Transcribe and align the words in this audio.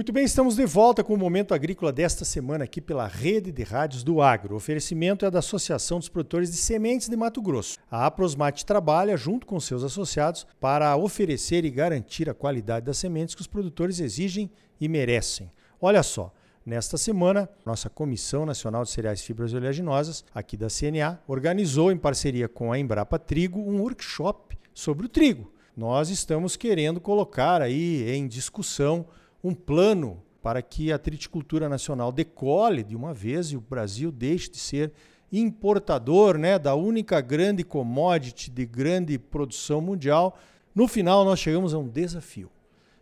Muito 0.00 0.14
bem, 0.14 0.24
estamos 0.24 0.56
de 0.56 0.64
volta 0.64 1.04
com 1.04 1.12
o 1.12 1.18
Momento 1.18 1.52
Agrícola 1.52 1.92
desta 1.92 2.24
semana 2.24 2.64
aqui 2.64 2.80
pela 2.80 3.06
Rede 3.06 3.52
de 3.52 3.62
Rádios 3.62 4.02
do 4.02 4.22
Agro. 4.22 4.54
O 4.54 4.56
oferecimento 4.56 5.26
é 5.26 5.30
da 5.30 5.40
Associação 5.40 5.98
dos 5.98 6.08
Produtores 6.08 6.50
de 6.50 6.56
Sementes 6.56 7.06
de 7.06 7.14
Mato 7.14 7.42
Grosso. 7.42 7.76
A 7.90 8.06
Aprosmate 8.06 8.64
trabalha 8.64 9.14
junto 9.14 9.46
com 9.46 9.60
seus 9.60 9.84
associados 9.84 10.46
para 10.58 10.96
oferecer 10.96 11.66
e 11.66 11.70
garantir 11.70 12.30
a 12.30 12.34
qualidade 12.34 12.86
das 12.86 12.96
sementes 12.96 13.34
que 13.34 13.42
os 13.42 13.46
produtores 13.46 14.00
exigem 14.00 14.50
e 14.80 14.88
merecem. 14.88 15.52
Olha 15.78 16.02
só, 16.02 16.32
Nesta 16.64 16.96
semana, 16.96 17.48
nossa 17.64 17.90
Comissão 17.90 18.46
Nacional 18.46 18.84
de 18.84 18.90
Cereais 18.90 19.22
Fibras 19.22 19.52
Oleaginosas, 19.52 20.24
aqui 20.34 20.56
da 20.56 20.68
CNA, 20.68 21.18
organizou 21.26 21.92
em 21.92 21.98
parceria 21.98 22.48
com 22.48 22.72
a 22.72 22.78
Embrapa 22.78 23.18
Trigo 23.18 23.60
um 23.60 23.80
workshop 23.80 24.56
sobre 24.72 25.04
o 25.04 25.08
trigo. 25.10 25.52
Nós 25.76 26.10
estamos 26.10 26.56
querendo 26.56 27.00
colocar 27.00 27.62
aí 27.62 28.10
em 28.10 28.26
discussão 28.28 29.06
um 29.42 29.54
plano 29.54 30.22
para 30.42 30.62
que 30.62 30.92
a 30.92 30.98
triticultura 30.98 31.68
nacional 31.68 32.10
decole 32.10 32.82
de 32.82 32.96
uma 32.96 33.12
vez 33.12 33.48
e 33.48 33.56
o 33.56 33.60
Brasil 33.60 34.10
deixe 34.10 34.50
de 34.50 34.58
ser 34.58 34.92
importador 35.32 36.38
né, 36.38 36.58
da 36.58 36.74
única 36.74 37.20
grande 37.20 37.62
commodity 37.62 38.50
de 38.50 38.66
grande 38.66 39.18
produção 39.18 39.80
mundial. 39.80 40.38
No 40.74 40.88
final, 40.88 41.24
nós 41.24 41.38
chegamos 41.38 41.74
a 41.74 41.78
um 41.78 41.88
desafio: 41.88 42.50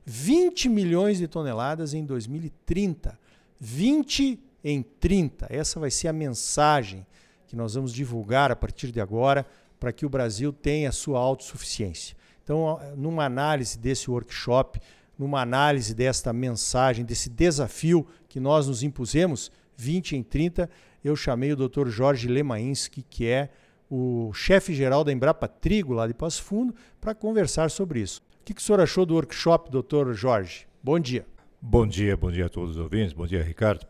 20 0.05 0.69
milhões 0.69 1.19
de 1.19 1.29
toneladas 1.29 1.95
em 1.95 2.05
2030. 2.05 3.19
20 3.61 4.39
em 4.63 4.83
30. 4.83 5.47
Essa 5.51 5.81
vai 5.81 5.91
ser 5.91 6.09
a 6.09 6.13
mensagem 6.13 7.07
que 7.47 7.57
nós 7.57 7.75
vamos 7.75 7.93
divulgar 7.93 8.53
a 8.53 8.57
partir 8.57 8.93
de 8.93 9.01
agora 9.01 9.47
para 9.81 9.93
que 9.93 10.05
o 10.05 10.09
Brasil 10.09 10.53
tenha 10.53 10.93
sua 10.93 11.19
autossuficiência. 11.19 12.17
Então, 12.43 12.81
numa 12.97 13.25
análise 13.25 13.79
desse 13.79 14.11
workshop, 14.11 14.81
numa 15.19 15.41
análise 15.43 15.95
desta 15.95 16.33
mensagem, 16.33 17.05
desse 17.05 17.29
desafio 17.29 18.07
que 18.29 18.39
nós 18.39 18.69
nos 18.69 18.83
impusemos, 18.83 19.51
20 19.77 20.17
em 20.17 20.23
30, 20.23 20.71
eu 21.03 21.17
chamei 21.17 21.53
o 21.53 21.57
Dr. 21.57 21.89
Jorge 21.89 22.29
Lemainski, 22.29 23.03
que 23.03 23.27
é 23.27 23.51
o 23.91 24.33
chefe-geral 24.33 25.03
da 25.03 25.13
Embrapa 25.13 25.49
Trigo, 25.49 25.93
lá 25.93 26.07
de 26.07 26.15
Passo 26.15 26.43
Fundo, 26.43 26.75
para 27.01 27.15
conversar 27.15 27.71
sobre 27.71 28.01
isso. 28.01 28.23
O 28.41 28.45
que, 28.45 28.55
que 28.55 28.61
o 28.61 28.65
senhor 28.65 28.81
achou 28.81 29.05
do 29.05 29.15
workshop, 29.15 29.71
doutor 29.71 30.13
Jorge? 30.15 30.67
Bom 30.83 30.99
dia. 30.99 31.27
Bom 31.61 31.87
dia, 31.87 32.17
bom 32.17 32.31
dia 32.31 32.47
a 32.47 32.49
todos 32.49 32.73
os 32.73 32.79
ouvintes, 32.79 33.13
bom 33.13 33.27
dia, 33.27 33.43
Ricardo. 33.43 33.85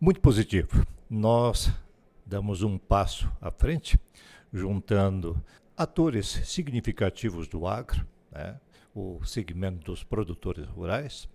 Muito 0.00 0.20
positivo. 0.20 0.86
Nós 1.10 1.70
damos 2.24 2.62
um 2.62 2.78
passo 2.78 3.30
à 3.40 3.50
frente, 3.50 3.98
juntando 4.52 5.42
atores 5.76 6.26
significativos 6.44 7.46
do 7.48 7.66
agro, 7.66 8.06
né? 8.32 8.58
O 8.98 9.24
segmento 9.24 9.92
dos 9.92 10.02
produtores 10.02 10.66
rurais, 10.66 11.28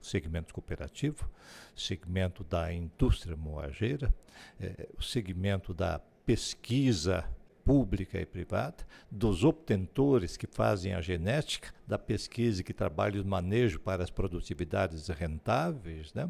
o 0.00 0.04
segmento 0.04 0.54
cooperativo, 0.54 1.28
segmento 1.76 2.42
da 2.42 2.72
indústria 2.72 3.36
moageira, 3.36 4.12
eh, 4.58 4.88
o 4.96 5.02
segmento 5.02 5.74
da 5.74 6.00
pesquisa 6.24 7.24
pública 7.64 8.18
e 8.18 8.24
privada, 8.24 8.84
dos 9.10 9.44
obtentores 9.44 10.36
que 10.36 10.46
fazem 10.46 10.94
a 10.94 11.00
genética, 11.00 11.72
da 11.86 11.98
pesquisa 11.98 12.62
que 12.62 12.72
trabalham 12.72 13.22
o 13.22 13.26
manejo 13.26 13.78
para 13.78 14.02
as 14.02 14.10
produtividades 14.10 15.06
rentáveis, 15.08 16.12
né? 16.14 16.28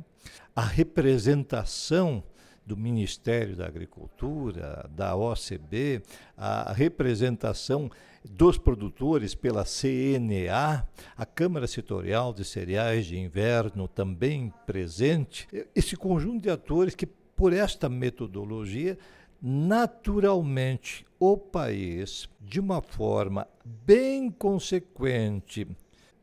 a 0.54 0.62
representação 0.62 2.22
do 2.64 2.76
Ministério 2.76 3.56
da 3.56 3.66
Agricultura, 3.66 4.88
da 4.94 5.16
OCB, 5.16 6.02
a 6.36 6.72
representação 6.72 7.90
dos 8.24 8.56
produtores 8.56 9.34
pela 9.34 9.64
CNA, 9.64 10.86
a 11.16 11.26
Câmara 11.26 11.66
Setorial 11.66 12.32
de 12.32 12.44
Cereais 12.44 13.06
de 13.06 13.18
Inverno 13.18 13.88
também 13.88 14.52
presente. 14.64 15.48
Esse 15.74 15.96
conjunto 15.96 16.42
de 16.42 16.50
atores 16.50 16.94
que, 16.94 17.06
por 17.06 17.52
esta 17.52 17.88
metodologia, 17.88 18.96
naturalmente 19.40 21.04
o 21.18 21.36
país, 21.36 22.28
de 22.40 22.60
uma 22.60 22.80
forma 22.80 23.46
bem 23.64 24.30
consequente, 24.30 25.66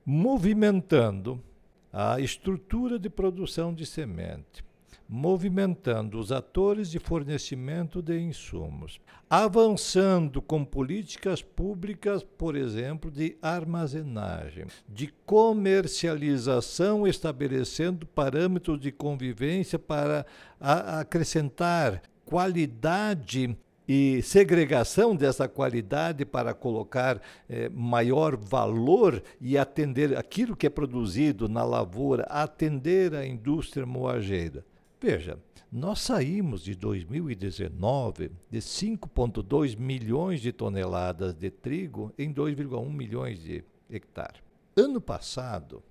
movimentando 0.06 1.44
a 1.92 2.20
estrutura 2.20 2.98
de 2.98 3.10
produção 3.10 3.74
de 3.74 3.86
semente, 3.86 4.64
movimentando 5.12 6.20
os 6.20 6.32
atores 6.32 6.92
de 6.92 7.00
fornecimento 7.00 8.00
de 8.00 8.20
insumos, 8.20 9.02
avançando 9.28 10.40
com 10.40 10.64
políticas 10.64 11.42
públicas, 11.42 12.22
por 12.24 12.56
exemplo, 12.56 13.10
de 13.10 13.36
armazenagem, 13.42 14.68
de 14.88 15.08
comercialização, 15.26 17.08
estabelecendo 17.08 18.06
parâmetros 18.06 18.80
de 18.80 18.92
convivência 18.92 19.80
para 19.80 20.28
acrescentar 20.60 22.04
qualidade 22.24 23.58
e 23.88 24.22
segregação 24.22 25.16
dessa 25.16 25.48
qualidade 25.48 26.24
para 26.24 26.54
colocar 26.54 27.20
eh, 27.50 27.68
maior 27.70 28.38
valor 28.38 29.24
e 29.42 29.58
atender 29.58 30.16
aquilo 30.16 30.56
que 30.56 30.68
é 30.68 30.70
produzido 30.70 31.50
na 31.50 31.64
lavoura, 31.64 32.22
atender 32.30 33.16
a 33.16 33.26
indústria 33.26 33.88
moageira. 33.88 34.64
Veja, 35.02 35.40
nós 35.72 36.00
saímos 36.00 36.64
de 36.64 36.76
2019 36.76 38.32
de 38.50 38.60
5,2 38.60 39.78
milhões 39.78 40.42
de 40.42 40.52
toneladas 40.52 41.34
de 41.34 41.50
trigo 41.50 42.14
em 42.18 42.34
2,1 42.34 42.90
milhões 42.92 43.42
de 43.42 43.64
hectares. 43.90 44.42
Ano 44.76 45.00
passado, 45.00 45.82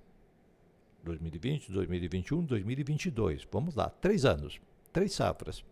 2020, 1.05 1.73
2021, 1.73 2.45
2022, 2.45 3.49
vamos 3.51 3.75
lá, 3.75 3.89
três 3.89 4.25
anos, 4.25 4.61
três 4.93 5.13
safras 5.13 5.65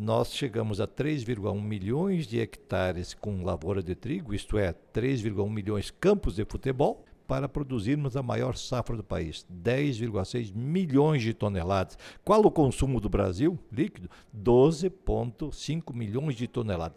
nós 0.00 0.32
chegamos 0.32 0.80
a 0.80 0.86
3,1 0.86 1.60
milhões 1.60 2.28
de 2.28 2.38
hectares 2.38 3.14
com 3.14 3.42
lavoura 3.42 3.82
de 3.82 3.96
trigo, 3.96 4.32
isto 4.32 4.56
é, 4.56 4.72
3,1 4.94 5.50
milhões 5.50 5.90
campos 5.90 6.36
de 6.36 6.44
futebol, 6.44 7.04
para 7.28 7.46
produzirmos 7.46 8.16
a 8.16 8.22
maior 8.22 8.56
safra 8.56 8.96
do 8.96 9.04
país, 9.04 9.46
10,6 9.52 10.50
milhões 10.54 11.22
de 11.22 11.34
toneladas. 11.34 11.98
Qual 12.24 12.40
o 12.40 12.50
consumo 12.50 12.98
do 13.00 13.08
Brasil 13.10 13.58
líquido? 13.70 14.10
12,5 14.34 15.94
milhões 15.94 16.34
de 16.34 16.48
toneladas. 16.48 16.96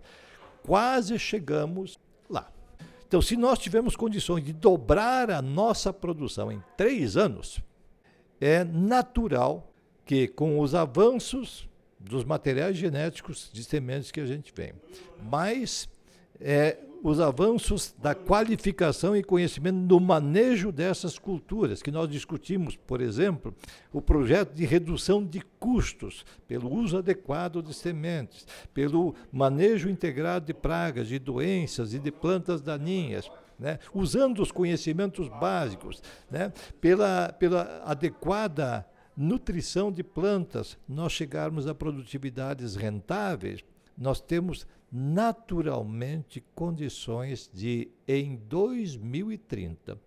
Quase 0.63 1.19
chegamos 1.19 1.99
lá. 2.29 2.49
Então, 3.05 3.21
se 3.21 3.35
nós 3.35 3.59
tivermos 3.59 3.97
condições 3.97 4.45
de 4.45 4.53
dobrar 4.53 5.29
a 5.29 5.41
nossa 5.41 5.91
produção 5.91 6.49
em 6.49 6.63
três 6.77 7.17
anos, 7.17 7.59
é 8.39 8.63
natural 8.63 9.69
que, 10.05 10.29
com 10.29 10.61
os 10.61 10.73
avanços 10.73 11.67
dos 11.99 12.23
materiais 12.23 12.77
genéticos 12.77 13.49
de 13.51 13.65
sementes 13.65 14.11
que 14.11 14.21
a 14.21 14.25
gente 14.25 14.53
tem. 14.53 14.71
Mas 15.21 15.89
é, 16.39 16.77
os 17.03 17.19
avanços 17.19 17.95
da 17.97 18.13
qualificação 18.13 19.15
e 19.15 19.23
conhecimento 19.23 19.77
no 19.77 19.99
manejo 19.99 20.71
dessas 20.71 21.17
culturas, 21.17 21.81
que 21.81 21.91
nós 21.91 22.09
discutimos, 22.09 22.75
por 22.75 23.01
exemplo, 23.01 23.55
o 23.91 24.01
projeto 24.01 24.53
de 24.53 24.65
redução 24.65 25.25
de 25.25 25.41
custos 25.59 26.25
pelo 26.47 26.71
uso 26.71 26.97
adequado 26.97 27.61
de 27.61 27.73
sementes, 27.73 28.45
pelo 28.73 29.15
manejo 29.31 29.89
integrado 29.89 30.45
de 30.45 30.53
pragas, 30.53 31.07
de 31.07 31.17
doenças 31.17 31.93
e 31.93 31.99
de 31.99 32.11
plantas 32.11 32.61
daninhas. 32.61 33.29
Né? 33.59 33.77
usando 33.93 34.41
os 34.41 34.51
conhecimentos 34.51 35.27
básicos, 35.27 36.01
né? 36.31 36.51
pela, 36.79 37.31
pela 37.31 37.83
adequada 37.85 38.83
nutrição 39.15 39.91
de 39.91 40.03
plantas, 40.03 40.79
nós 40.89 41.11
chegarmos 41.11 41.67
a 41.67 41.75
produtividades 41.75 42.75
rentáveis, 42.75 43.63
nós 43.95 44.19
temos 44.19 44.65
naturalmente 44.91 46.43
condições 46.53 47.49
de, 47.53 47.89
em 48.07 48.35
2030, 48.35 49.97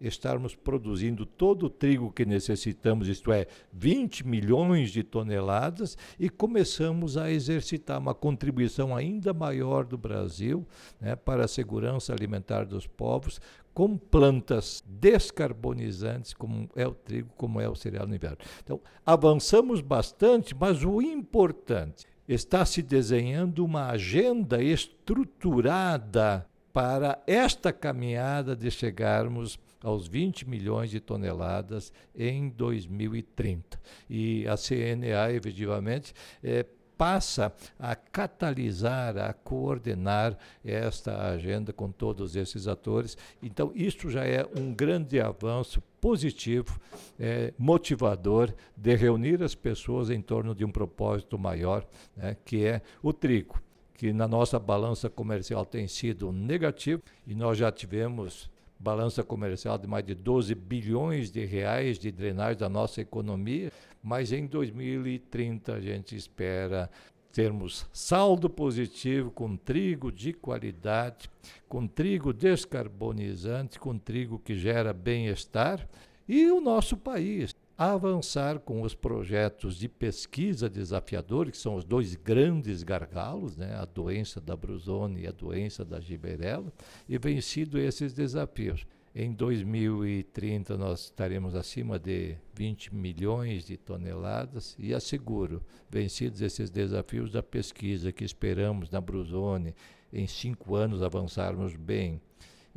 estarmos 0.00 0.54
produzindo 0.54 1.26
todo 1.26 1.66
o 1.66 1.70
trigo 1.70 2.12
que 2.12 2.24
necessitamos, 2.24 3.08
isto 3.08 3.32
é, 3.32 3.46
20 3.72 4.26
milhões 4.26 4.90
de 4.90 5.02
toneladas, 5.02 5.96
e 6.18 6.28
começamos 6.28 7.16
a 7.16 7.30
exercitar 7.30 7.98
uma 7.98 8.14
contribuição 8.14 8.94
ainda 8.94 9.32
maior 9.32 9.84
do 9.84 9.98
Brasil 9.98 10.66
né, 11.00 11.16
para 11.16 11.44
a 11.46 11.48
segurança 11.48 12.12
alimentar 12.12 12.64
dos 12.64 12.86
povos, 12.86 13.40
com 13.74 13.96
plantas 13.96 14.82
descarbonizantes, 14.86 16.34
como 16.34 16.68
é 16.74 16.86
o 16.86 16.94
trigo, 16.94 17.30
como 17.36 17.60
é 17.60 17.68
o 17.68 17.76
cereal 17.76 18.06
no 18.06 18.14
inverno. 18.14 18.38
Então, 18.62 18.80
avançamos 19.06 19.80
bastante, 19.80 20.54
mas 20.54 20.84
o 20.84 21.00
importante 21.00 22.06
está 22.28 22.64
se 22.66 22.82
desenhando 22.82 23.64
uma 23.64 23.88
agenda 23.88 24.62
estruturada 24.62 26.46
para 26.72 27.20
esta 27.26 27.72
caminhada 27.72 28.54
de 28.54 28.70
chegarmos 28.70 29.58
aos 29.82 30.06
20 30.06 30.48
milhões 30.48 30.90
de 30.90 31.00
toneladas 31.00 31.92
em 32.14 32.50
2030. 32.50 33.80
E 34.10 34.46
a 34.46 34.56
CNA, 34.56 35.32
efetivamente, 35.32 36.12
é, 36.42 36.66
passa 36.98 37.52
a 37.78 37.94
catalisar, 37.94 39.16
a 39.16 39.32
coordenar 39.32 40.36
esta 40.64 41.28
agenda 41.28 41.72
com 41.72 41.92
todos 41.92 42.34
esses 42.34 42.66
atores. 42.66 43.16
Então, 43.40 43.70
isso 43.72 44.10
já 44.10 44.24
é 44.24 44.44
um 44.58 44.74
grande 44.74 45.20
avanço 45.20 45.80
positivo, 46.00 46.78
é, 47.18 47.54
motivador 47.56 48.52
de 48.76 48.96
reunir 48.96 49.42
as 49.42 49.54
pessoas 49.54 50.10
em 50.10 50.20
torno 50.20 50.54
de 50.54 50.64
um 50.64 50.70
propósito 50.70 51.38
maior, 51.38 51.86
né, 52.16 52.36
que 52.44 52.64
é 52.64 52.82
o 53.00 53.12
trigo, 53.12 53.62
que 53.94 54.12
na 54.12 54.26
nossa 54.26 54.58
balança 54.58 55.08
comercial 55.08 55.64
tem 55.64 55.86
sido 55.86 56.32
negativo 56.32 57.02
e 57.26 57.34
nós 57.34 57.56
já 57.56 57.70
tivemos 57.70 58.50
balança 58.78 59.24
comercial 59.24 59.76
de 59.76 59.86
mais 59.86 60.04
de 60.04 60.14
12 60.14 60.54
bilhões 60.54 61.30
de 61.30 61.44
reais 61.44 61.98
de 61.98 62.12
drenagem 62.12 62.58
da 62.58 62.68
nossa 62.68 63.00
economia, 63.00 63.72
mas 64.02 64.32
em 64.32 64.46
2030 64.46 65.74
a 65.74 65.80
gente 65.80 66.14
espera 66.14 66.90
termos 67.32 67.86
saldo 67.92 68.48
positivo 68.48 69.30
com 69.30 69.56
trigo 69.56 70.10
de 70.10 70.32
qualidade, 70.32 71.28
com 71.68 71.86
trigo 71.86 72.32
descarbonizante, 72.32 73.78
com 73.78 73.98
trigo 73.98 74.38
que 74.38 74.54
gera 74.54 74.92
bem-estar 74.92 75.86
e 76.26 76.50
o 76.50 76.60
nosso 76.60 76.96
país 76.96 77.54
avançar 77.78 78.58
com 78.58 78.82
os 78.82 78.92
projetos 78.92 79.76
de 79.76 79.88
pesquisa 79.88 80.68
desafiadores, 80.68 81.52
que 81.52 81.58
são 81.58 81.76
os 81.76 81.84
dois 81.84 82.16
grandes 82.16 82.82
gargalos, 82.82 83.56
né, 83.56 83.76
a 83.76 83.84
doença 83.84 84.40
da 84.40 84.56
brusone 84.56 85.22
e 85.22 85.26
a 85.28 85.30
doença 85.30 85.84
da 85.84 86.00
giberela, 86.00 86.72
e 87.08 87.16
vencido 87.16 87.78
esses 87.78 88.12
desafios. 88.12 88.84
Em 89.14 89.32
2030 89.32 90.76
nós 90.76 91.04
estaremos 91.04 91.54
acima 91.54 92.00
de 92.00 92.36
20 92.54 92.92
milhões 92.92 93.64
de 93.64 93.76
toneladas 93.76 94.74
e 94.76 94.92
asseguro, 94.92 95.62
vencidos 95.88 96.42
esses 96.42 96.70
desafios 96.70 97.30
da 97.30 97.42
pesquisa 97.42 98.10
que 98.10 98.24
esperamos 98.24 98.90
na 98.90 99.00
Brusone, 99.00 99.74
em 100.12 100.26
cinco 100.26 100.74
anos 100.74 101.00
avançarmos 101.00 101.76
bem 101.76 102.20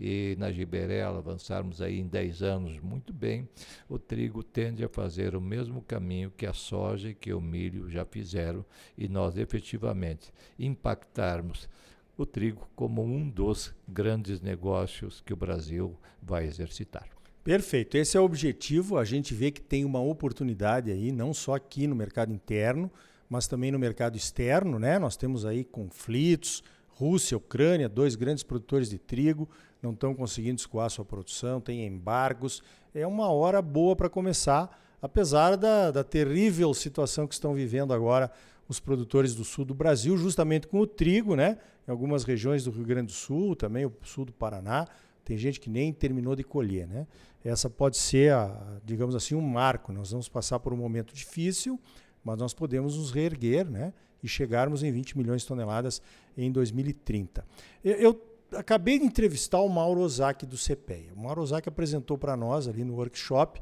e 0.04 0.36
na 0.40 0.52
Giberela 0.52 1.20
avançarmos 1.20 1.80
aí 1.80 2.00
em 2.00 2.08
10 2.08 2.42
anos 2.42 2.80
muito 2.80 3.14
bem, 3.14 3.48
o 3.88 4.00
trigo 4.00 4.42
tende 4.42 4.84
a 4.84 4.90
fazer 4.90 5.36
o 5.36 5.42
mesmo 5.42 5.80
caminho 5.84 6.34
que 6.36 6.48
a 6.48 6.54
soja 6.54 7.10
e 7.10 7.14
que 7.14 7.32
o 7.32 7.40
milho 7.40 7.88
já 7.88 8.04
fizeram 8.04 8.66
e 8.98 9.08
nós 9.08 9.38
efetivamente 9.38 10.34
impactarmos 10.58 11.70
o 12.18 12.26
trigo 12.26 12.68
como 12.76 13.04
um 13.04 13.30
dos 13.30 13.76
grandes 13.88 14.42
negócios 14.42 15.22
que 15.22 15.34
o 15.34 15.38
Brasil 15.38 15.96
vai 16.20 16.48
exercitar. 16.48 17.08
Perfeito, 17.44 17.96
esse 17.96 18.18
é 18.18 18.20
o 18.20 18.24
objetivo. 18.24 18.98
A 18.98 19.06
gente 19.06 19.36
vê 19.36 19.52
que 19.52 19.62
tem 19.62 19.86
uma 19.86 20.02
oportunidade 20.02 20.92
aí, 20.92 21.12
não 21.12 21.32
só 21.32 21.56
aqui 21.56 21.86
no 21.86 21.96
mercado 21.96 22.34
interno, 22.34 22.92
mas 23.30 23.48
também 23.48 23.72
no 23.72 23.78
mercado 23.78 24.18
externo, 24.18 24.80
né? 24.80 24.98
Nós 24.98 25.16
temos 25.16 25.46
aí 25.46 25.64
conflitos, 25.64 26.64
Rússia, 26.90 27.38
Ucrânia, 27.38 27.90
dois 27.90 28.16
grandes 28.16 28.44
produtores 28.44 28.90
de 28.90 29.00
trigo, 29.00 29.50
não 29.82 29.92
estão 29.92 30.14
conseguindo 30.14 30.60
escoar 30.60 30.90
sua 30.90 31.04
produção, 31.04 31.60
tem 31.60 31.86
embargos. 31.86 32.62
É 32.94 33.06
uma 33.08 33.30
hora 33.30 33.62
boa 33.62 33.96
para 33.96 34.10
começar, 34.10 34.80
apesar 35.02 35.56
da, 35.56 35.92
da 35.92 36.04
terrível 36.04 36.74
situação 36.74 37.28
que 37.28 37.34
estão 37.34 37.54
vivendo 37.54 37.94
agora 37.94 38.32
os 38.68 38.80
produtores 38.80 39.36
do 39.36 39.44
sul 39.44 39.66
do 39.66 39.74
Brasil, 39.74 40.16
justamente 40.18 40.68
com 40.68 40.80
o 40.80 40.88
trigo, 40.88 41.36
né? 41.36 41.58
Em 41.88 41.92
algumas 41.92 42.24
regiões 42.24 42.64
do 42.64 42.72
Rio 42.72 42.86
Grande 42.86 43.08
do 43.08 43.12
Sul, 43.12 43.56
também 43.56 43.86
o 43.86 43.94
sul 44.04 44.26
do 44.26 44.32
Paraná, 44.32 44.88
tem 45.26 45.38
gente 45.38 45.60
que 45.60 45.70
nem 45.70 45.92
terminou 45.92 46.36
de 46.36 46.44
colher, 46.44 46.88
né? 46.88 47.06
Essa 47.44 47.70
pode 47.70 47.98
ser, 47.98 48.32
a, 48.34 48.80
digamos 48.86 49.16
assim, 49.16 49.36
um 49.36 49.42
marco. 49.42 49.92
Nós 49.92 50.12
vamos 50.12 50.30
passar 50.30 50.60
por 50.60 50.74
um 50.74 50.78
momento 50.78 51.14
difícil, 51.14 51.80
mas 52.24 52.38
nós 52.38 52.54
podemos 52.54 52.98
nos 52.98 53.12
reerguer, 53.12 53.70
né? 53.70 53.94
E 54.24 54.28
chegarmos 54.28 54.84
em 54.84 54.92
20 54.92 55.18
milhões 55.18 55.42
de 55.42 55.48
toneladas 55.48 56.02
em 56.38 56.52
2030. 56.52 57.44
Eu, 57.84 57.96
eu 57.96 58.14
acabei 58.54 59.00
de 59.00 59.06
entrevistar 59.06 59.60
o 59.60 59.70
Mauro 59.70 60.02
Ozaki 60.02 60.46
do 60.46 60.58
CPEA. 60.58 61.14
O 61.16 61.20
Mauro 61.22 61.42
Ozaki 61.42 61.70
apresentou 61.70 62.18
para 62.18 62.36
nós 62.36 62.68
ali 62.68 62.84
no 62.84 62.96
workshop 62.96 63.62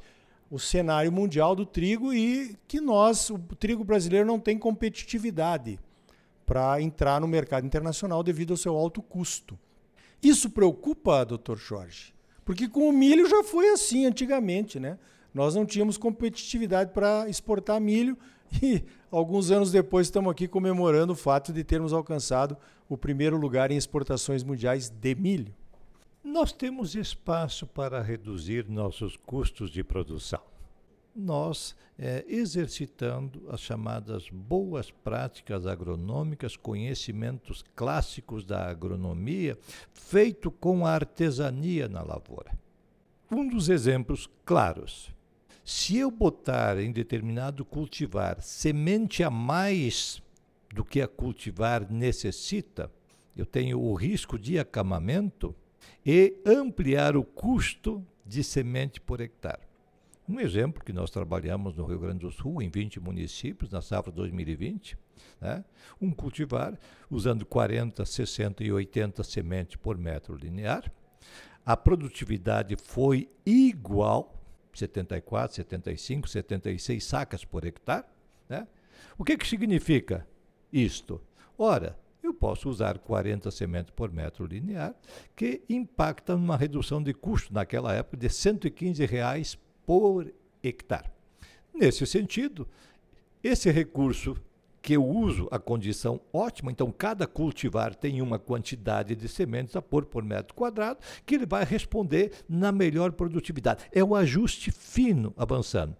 o 0.50 0.60
cenário 0.60 1.12
mundial 1.12 1.56
do 1.56 1.66
trigo 1.66 2.14
e 2.14 2.56
que 2.68 2.82
nós, 2.82 3.30
o 3.30 3.38
trigo 3.38 3.84
brasileiro, 3.84 4.26
não 4.26 4.40
tem 4.40 4.58
competitividade 4.58 5.80
para 6.46 6.82
entrar 6.82 7.22
no 7.22 7.28
mercado 7.28 7.66
internacional 7.66 8.24
devido 8.24 8.52
ao 8.52 8.58
seu 8.58 8.76
alto 8.76 9.02
custo. 9.02 9.58
Isso 10.22 10.50
preocupa, 10.50 11.24
doutor 11.24 11.58
Jorge? 11.58 12.14
Porque 12.44 12.68
com 12.68 12.90
o 12.90 12.92
milho 12.92 13.30
já 13.30 13.44
foi 13.44 13.70
assim 13.70 14.06
antigamente, 14.06 14.80
né? 14.80 14.98
Nós 15.34 15.56
não 15.56 15.66
tínhamos 15.66 15.98
competitividade 15.98 16.92
para 16.92 17.28
exportar 17.30 17.80
milho 17.80 18.18
e 18.62 18.84
alguns 19.12 19.52
anos 19.52 19.72
depois 19.72 20.08
estamos 20.08 20.32
aqui 20.32 20.48
comemorando 20.48 21.14
o 21.14 21.16
fato 21.16 21.54
de 21.54 21.64
termos 21.64 21.94
alcançado 21.94 22.58
o 22.88 22.98
primeiro 22.98 23.38
lugar 23.38 23.72
em 23.72 23.78
exportações 23.78 24.44
mundiais 24.44 24.90
de 24.90 25.16
milho. 25.16 25.54
Nós 26.24 26.52
temos 26.52 26.96
espaço 26.96 27.66
para 27.66 28.02
reduzir 28.02 28.68
nossos 28.68 29.16
custos 29.16 29.70
de 29.70 29.84
produção. 29.84 30.42
Nós, 31.16 31.76
é, 31.98 32.24
exercitando 32.28 33.44
as 33.50 33.62
chamadas 33.62 34.30
boas 34.30 34.92
práticas 34.92 35.66
agronômicas, 35.66 36.56
conhecimentos 36.56 37.64
clássicos 37.76 38.46
da 38.46 38.70
agronomia, 38.70 39.58
feito 39.92 40.52
com 40.52 40.86
a 40.86 40.92
artesania 40.92 41.88
na 41.88 42.02
lavoura. 42.02 42.58
Um 43.32 43.48
dos 43.48 43.70
exemplos 43.70 44.30
claros 44.46 45.14
se 45.70 45.98
eu 45.98 46.10
botar 46.10 46.80
em 46.80 46.92
determinado 46.92 47.64
cultivar 47.64 48.42
semente 48.42 49.24
a 49.24 49.30
mais 49.30 50.20
do 50.74 50.84
que 50.84 51.00
a 51.00 51.08
cultivar 51.08 51.88
necessita, 51.92 52.92
eu 53.38 53.46
tenho 53.46 53.80
o 53.80 53.94
risco 53.94 54.40
de 54.40 54.58
acamamento 54.58 55.56
e 56.04 56.42
ampliar 56.44 57.16
o 57.16 57.24
custo 57.24 58.04
de 58.26 58.44
semente 58.44 59.00
por 59.00 59.22
hectare. 59.22 59.62
Um 60.28 60.40
exemplo 60.40 60.84
que 60.84 60.92
nós 60.92 61.12
trabalhamos 61.12 61.76
no 61.76 61.86
Rio 61.86 62.00
Grande 62.00 62.22
do 62.22 62.32
Sul, 62.32 62.64
em 62.64 62.70
20 62.72 63.00
municípios, 63.00 63.70
na 63.70 63.80
safra 63.80 64.12
2020, 64.12 64.98
né? 65.40 65.64
um 66.02 66.10
cultivar 66.10 66.80
usando 67.12 67.46
40, 67.46 68.04
60 68.08 68.64
e 68.64 68.72
80 68.72 69.24
sementes 69.24 69.76
por 69.76 70.00
metro 70.00 70.36
linear. 70.36 70.92
A 71.64 71.78
produtividade 71.78 72.76
foi 72.76 73.30
igual 73.46 74.39
74, 74.74 75.56
75, 75.56 76.28
76 76.28 77.04
sacas 77.04 77.46
por 77.46 77.66
hectare. 77.66 78.06
Né? 78.48 78.68
O 79.18 79.24
que, 79.24 79.38
que 79.38 79.48
significa 79.48 80.28
isto? 80.72 81.22
Ora, 81.58 81.98
eu 82.22 82.34
posso 82.34 82.70
usar 82.70 83.00
40 83.00 83.50
sementes 83.52 83.92
por 83.92 84.12
metro 84.12 84.46
linear, 84.46 84.94
que 85.36 85.64
impacta 85.70 86.36
numa 86.36 86.58
redução 86.58 87.02
de 87.02 87.14
custo 87.14 87.54
naquela 87.54 87.94
época 87.94 88.18
de 88.18 88.30
115 88.30 89.06
reais 89.06 89.58
por 89.86 90.32
hectare. 90.62 91.10
Nesse 91.74 92.06
sentido, 92.06 92.68
esse 93.44 93.72
recurso 93.72 94.36
que 94.82 94.94
eu 94.94 95.06
uso 95.06 95.48
a 95.52 95.60
condição 95.60 96.22
ótima, 96.32 96.72
então 96.72 96.92
cada 96.92 97.28
cultivar 97.28 97.94
tem 97.96 98.22
uma 98.22 98.40
quantidade 98.40 99.16
de 99.16 99.28
sementes 99.28 99.76
a 99.76 99.82
pôr 99.82 100.06
por 100.06 100.24
metro 100.24 100.54
quadrado, 100.54 101.00
que 101.26 101.36
ele 101.36 101.46
vai 101.46 101.64
responder 101.64 102.32
na 102.48 102.72
melhor 102.72 103.12
produtividade. 103.12 103.86
É 103.92 104.04
o 104.04 104.16
ajuste 104.16 104.72
fino 104.72 105.34
avançando. 105.38 105.96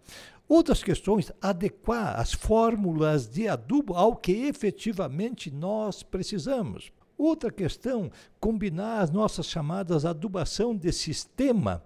Outras 0.48 0.82
questões, 0.82 1.32
adequar 1.40 2.20
as 2.20 2.34
fórmulas 2.34 3.30
de 3.30 3.48
adubo 3.48 3.94
ao 3.94 4.16
que 4.16 4.32
efetivamente 4.32 5.52
nós 5.52 6.02
precisamos. 6.02 6.92
Outra 7.16 7.52
questão, 7.52 8.10
combinar 8.40 9.02
as 9.02 9.12
nossas 9.12 9.46
chamadas 9.46 10.06
adubação 10.06 10.76
de 10.76 10.92
sistema 10.92 11.84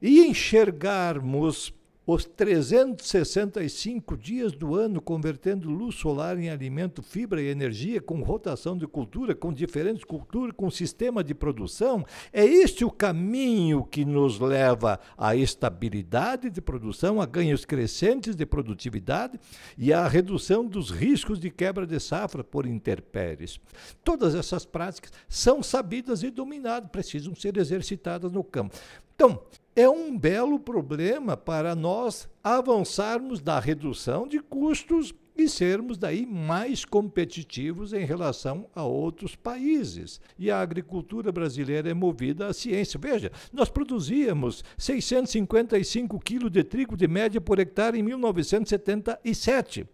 e 0.00 0.20
enxergarmos 0.26 1.74
os 2.06 2.24
365 2.24 4.16
dias 4.16 4.52
do 4.52 4.76
ano 4.76 5.00
convertendo 5.00 5.68
luz 5.68 5.96
solar 5.96 6.38
em 6.38 6.48
alimento, 6.48 7.02
fibra 7.02 7.42
e 7.42 7.48
energia, 7.48 8.00
com 8.00 8.22
rotação 8.22 8.78
de 8.78 8.86
cultura, 8.86 9.34
com 9.34 9.52
diferentes 9.52 10.04
culturas, 10.04 10.54
com 10.56 10.70
sistema 10.70 11.24
de 11.24 11.34
produção, 11.34 12.06
é 12.32 12.44
este 12.44 12.84
o 12.84 12.90
caminho 12.90 13.82
que 13.84 14.04
nos 14.04 14.38
leva 14.38 15.00
à 15.18 15.34
estabilidade 15.34 16.48
de 16.48 16.60
produção, 16.60 17.20
a 17.20 17.26
ganhos 17.26 17.64
crescentes 17.64 18.36
de 18.36 18.46
produtividade 18.46 19.40
e 19.76 19.92
à 19.92 20.06
redução 20.06 20.64
dos 20.64 20.90
riscos 20.90 21.40
de 21.40 21.50
quebra 21.50 21.84
de 21.86 21.98
safra 21.98 22.44
por 22.44 22.66
intempéries. 22.66 23.58
Todas 24.04 24.36
essas 24.36 24.64
práticas 24.64 25.10
são 25.28 25.60
sabidas 25.60 26.22
e 26.22 26.30
dominadas, 26.30 26.88
precisam 26.88 27.34
ser 27.34 27.56
exercitadas 27.56 28.30
no 28.30 28.44
campo. 28.44 28.76
Então, 29.16 29.40
é 29.74 29.88
um 29.88 30.16
belo 30.16 30.60
problema 30.60 31.38
para 31.38 31.74
nós 31.74 32.28
avançarmos 32.44 33.42
na 33.42 33.58
redução 33.58 34.28
de 34.28 34.40
custos 34.40 35.14
e 35.34 35.48
sermos 35.48 35.96
daí 35.96 36.26
mais 36.26 36.84
competitivos 36.84 37.94
em 37.94 38.04
relação 38.04 38.66
a 38.74 38.84
outros 38.84 39.34
países. 39.34 40.20
E 40.38 40.50
a 40.50 40.60
agricultura 40.60 41.32
brasileira 41.32 41.90
é 41.90 41.94
movida 41.94 42.46
à 42.46 42.52
ciência. 42.52 43.00
Veja, 43.00 43.32
nós 43.50 43.70
produzíamos 43.70 44.62
655 44.76 46.20
quilos 46.20 46.50
de 46.50 46.62
trigo 46.62 46.94
de 46.94 47.08
média 47.08 47.40
por 47.40 47.58
hectare 47.58 47.98
em 47.98 48.02
1977. 48.02 49.86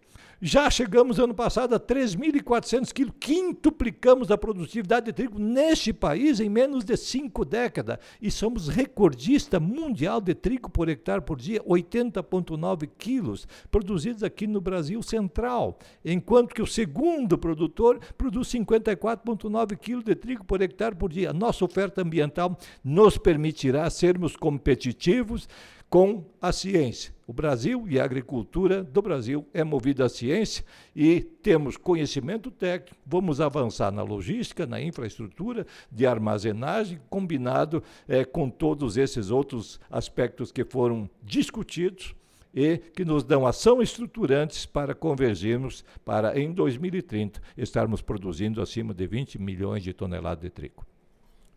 Já 0.45 0.69
chegamos 0.69 1.19
ano 1.19 1.33
passado 1.33 1.73
a 1.73 1.79
3.400 1.79 2.91
quilos, 2.91 3.13
quintuplicamos 3.17 4.29
a 4.29 4.37
produtividade 4.37 5.05
de 5.05 5.13
trigo 5.13 5.39
neste 5.39 5.93
país 5.93 6.41
em 6.41 6.49
menos 6.49 6.83
de 6.83 6.97
cinco 6.97 7.45
décadas. 7.45 7.97
E 8.21 8.29
somos 8.29 8.67
recordista 8.67 9.57
mundial 9.57 10.19
de 10.19 10.35
trigo 10.35 10.69
por 10.69 10.89
hectare 10.89 11.21
por 11.21 11.37
dia, 11.37 11.63
80,9 11.63 12.89
quilos, 12.97 13.47
produzidos 13.71 14.21
aqui 14.21 14.45
no 14.45 14.59
Brasil 14.59 15.01
Central. 15.01 15.79
Enquanto 16.03 16.53
que 16.53 16.61
o 16.61 16.67
segundo 16.67 17.37
produtor 17.37 18.01
produz 18.17 18.49
54,9 18.49 19.77
quilos 19.77 20.03
de 20.03 20.13
trigo 20.13 20.43
por 20.43 20.61
hectare 20.61 20.93
por 20.93 21.09
dia. 21.09 21.31
Nossa 21.31 21.63
oferta 21.63 22.01
ambiental 22.01 22.57
nos 22.83 23.17
permitirá 23.17 23.89
sermos 23.89 24.35
competitivos 24.35 25.47
com 25.89 26.25
a 26.41 26.51
ciência. 26.51 27.13
O 27.25 27.31
Brasil 27.31 27.85
e 27.87 27.99
a 27.99 28.03
agricultura 28.03 28.83
do 28.83 29.01
Brasil 29.01 29.47
é 29.53 29.63
movida 29.63 30.05
à 30.05 30.09
ciência 30.09 30.65
e 30.93 31.21
temos 31.21 31.77
conhecimento 31.77 32.51
técnico. 32.51 32.97
Vamos 33.05 33.39
avançar 33.39 33.91
na 33.91 34.03
logística, 34.03 34.65
na 34.65 34.81
infraestrutura 34.81 35.65
de 35.89 36.05
armazenagem, 36.05 36.99
combinado 37.09 37.81
é, 38.07 38.25
com 38.25 38.49
todos 38.49 38.97
esses 38.97 39.31
outros 39.31 39.79
aspectos 39.89 40.51
que 40.51 40.65
foram 40.65 41.09
discutidos 41.21 42.13
e 42.53 42.77
que 42.77 43.05
nos 43.05 43.23
dão 43.23 43.47
ação 43.47 43.81
estruturantes 43.81 44.65
para 44.65 44.93
convergirmos 44.93 45.83
para, 46.03 46.37
em 46.37 46.51
2030, 46.51 47.41
estarmos 47.57 48.01
produzindo 48.01 48.61
acima 48.61 48.93
de 48.93 49.07
20 49.07 49.41
milhões 49.41 49.81
de 49.81 49.93
toneladas 49.93 50.43
de 50.43 50.49
trigo. 50.49 50.85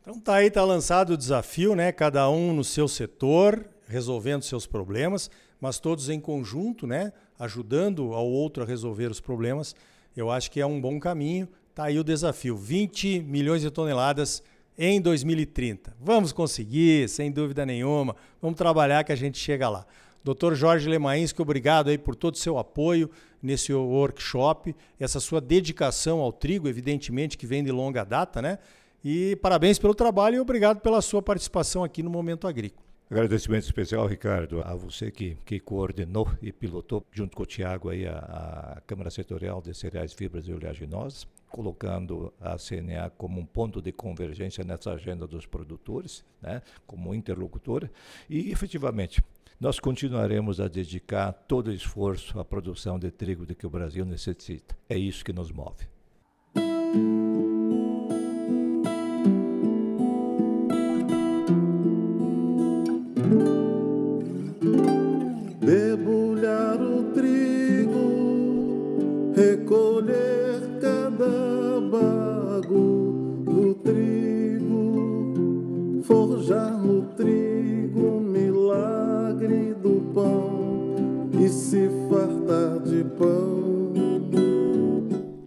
Então 0.00 0.20
tá 0.20 0.36
aí, 0.36 0.48
tá 0.48 0.64
lançado 0.64 1.14
o 1.14 1.16
desafio, 1.16 1.74
né? 1.74 1.90
Cada 1.90 2.30
um 2.30 2.54
no 2.54 2.62
seu 2.62 2.86
setor, 2.86 3.66
resolvendo 3.88 4.42
seus 4.42 4.64
problemas, 4.64 5.28
mas 5.60 5.78
todos 5.78 6.08
em 6.08 6.20
conjunto, 6.20 6.86
né, 6.86 7.12
ajudando 7.38 8.12
ao 8.12 8.26
outro 8.26 8.62
a 8.62 8.66
resolver 8.66 9.10
os 9.10 9.20
problemas. 9.20 9.74
Eu 10.16 10.30
acho 10.30 10.50
que 10.50 10.60
é 10.60 10.66
um 10.66 10.80
bom 10.80 10.98
caminho. 10.98 11.48
Tá 11.74 11.84
aí 11.84 11.98
o 11.98 12.04
desafio, 12.04 12.56
20 12.56 13.20
milhões 13.20 13.62
de 13.62 13.70
toneladas 13.70 14.42
em 14.78 15.00
2030. 15.00 15.94
Vamos 16.00 16.32
conseguir, 16.32 17.08
sem 17.08 17.30
dúvida 17.30 17.66
nenhuma. 17.66 18.16
Vamos 18.40 18.56
trabalhar 18.56 19.04
que 19.04 19.12
a 19.12 19.16
gente 19.16 19.38
chega 19.38 19.68
lá. 19.68 19.86
Dr. 20.24 20.54
Jorge 20.54 20.88
Lemainski, 20.88 21.40
obrigado 21.40 21.88
aí 21.88 21.96
por 21.96 22.16
todo 22.16 22.34
o 22.34 22.38
seu 22.38 22.58
apoio 22.58 23.08
nesse 23.40 23.72
workshop, 23.72 24.74
essa 24.98 25.20
sua 25.20 25.40
dedicação 25.40 26.18
ao 26.18 26.32
trigo, 26.32 26.68
evidentemente 26.68 27.38
que 27.38 27.46
vem 27.46 27.62
de 27.62 27.70
longa 27.70 28.02
data, 28.02 28.42
né? 28.42 28.58
E 29.04 29.36
parabéns 29.36 29.78
pelo 29.78 29.94
trabalho 29.94 30.36
e 30.36 30.40
obrigado 30.40 30.80
pela 30.80 31.00
sua 31.00 31.22
participação 31.22 31.84
aqui 31.84 32.02
no 32.02 32.10
Momento 32.10 32.48
Agrícola. 32.48 32.84
Agradecimento 33.08 33.62
especial, 33.62 34.04
Ricardo, 34.04 34.60
a 34.64 34.74
você 34.74 35.12
que, 35.12 35.36
que 35.44 35.60
coordenou 35.60 36.28
e 36.42 36.50
pilotou, 36.50 37.06
junto 37.12 37.36
com 37.36 37.44
o 37.44 37.46
Tiago, 37.46 37.88
aí, 37.88 38.04
a, 38.04 38.74
a 38.78 38.80
Câmara 38.80 39.10
Setorial 39.10 39.62
de 39.62 39.72
Cereais, 39.74 40.12
Fibras 40.12 40.48
e 40.48 40.52
Oleaginosas, 40.52 41.24
colocando 41.48 42.34
a 42.40 42.56
CNA 42.56 43.10
como 43.10 43.40
um 43.40 43.46
ponto 43.46 43.80
de 43.80 43.92
convergência 43.92 44.64
nessa 44.64 44.90
agenda 44.90 45.24
dos 45.24 45.46
produtores, 45.46 46.24
né, 46.42 46.60
como 46.84 47.14
interlocutora. 47.14 47.88
E, 48.28 48.50
efetivamente, 48.50 49.22
nós 49.60 49.78
continuaremos 49.78 50.60
a 50.60 50.66
dedicar 50.66 51.32
todo 51.32 51.68
o 51.68 51.72
esforço 51.72 52.40
à 52.40 52.44
produção 52.44 52.98
de 52.98 53.12
trigo 53.12 53.46
de 53.46 53.54
que 53.54 53.68
o 53.68 53.70
Brasil 53.70 54.04
necessita. 54.04 54.76
É 54.88 54.98
isso 54.98 55.24
que 55.24 55.32
nos 55.32 55.52
move. 55.52 55.86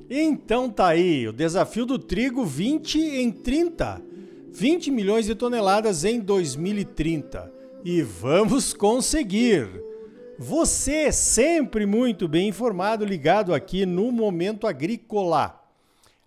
Então 0.10 0.72
tá 0.72 0.88
aí, 0.88 1.28
o 1.28 1.34
desafio 1.34 1.86
do 1.86 2.00
trigo 2.00 2.44
20 2.44 3.00
em 3.00 3.30
30. 3.32 4.02
20 4.52 4.90
milhões 4.90 5.28
de 5.28 5.36
toneladas 5.36 6.04
em 6.04 6.20
2030. 6.20 7.54
E 7.86 8.02
vamos 8.02 8.74
conseguir! 8.74 9.70
Você 10.40 11.12
sempre 11.12 11.86
muito 11.86 12.28
bem 12.28 12.48
informado, 12.48 13.06
ligado 13.06 13.54
aqui 13.54 13.86
no 13.86 14.12
Momento 14.12 14.66
Agrícola. 14.66 15.62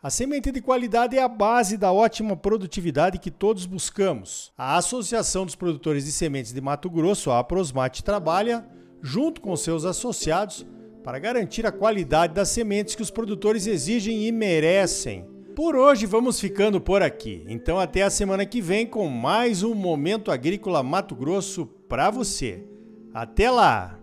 A 0.01 0.11
semente 0.11 0.53
de 0.53 0.61
qualidade 0.61 1.17
é 1.17 1.23
a 1.23 1.29
base 1.29 1.77
da 1.77 1.91
ótima 1.91 2.37
produtividade 2.37 3.19
que 3.19 3.31
todos 3.31 3.67
buscamos. 3.67 4.53
A 4.57 4.77
Associação 4.77 5.45
dos 5.45 5.57
Produtores 5.57 6.05
de 6.05 6.13
Sementes 6.13 6.53
de 6.53 6.61
Mato 6.61 6.89
Grosso, 6.89 7.31
a 7.31 7.39
Aprosmate, 7.39 8.05
trabalha, 8.05 8.65
junto 9.01 9.41
com 9.41 9.57
seus 9.57 9.85
associados, 9.85 10.67
para 11.03 11.19
garantir 11.19 11.67
a 11.67 11.73
qualidade 11.73 12.35
das 12.35 12.49
sementes 12.49 12.95
que 12.95 13.03
os 13.03 13.11
produtores 13.11 13.67
exigem 13.67 14.27
e 14.27 14.33
merecem. 14.33 15.27
Por 15.55 15.77
hoje 15.77 16.07
vamos 16.07 16.41
ficando 16.41 16.81
por 16.81 17.03
aqui. 17.03 17.45
Então 17.47 17.79
até 17.79 18.03
a 18.03 18.11
semana 18.11 18.47
que 18.47 18.61
vem 18.61 18.87
com 18.87 19.09
mais 19.09 19.63
um 19.63 19.75
Momento 19.75 20.31
Agrícola 20.31 20.83
Mato 20.83 21.15
Grosso 21.15 21.67
para 21.89 22.11
você. 22.11 22.65
Até 23.13 23.51
lá! 23.51 23.99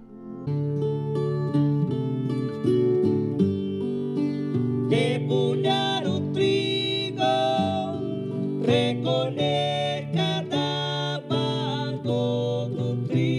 Debulhar 4.88 6.06
o 6.06 6.32
trigo, 6.32 7.22
recolher 8.66 10.10
cada 10.14 11.20
do 12.68 13.08
trigo, 13.08 13.39